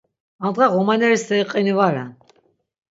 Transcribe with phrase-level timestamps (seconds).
[0.45, 2.09] Andğa ğomaneri steri qini va ren.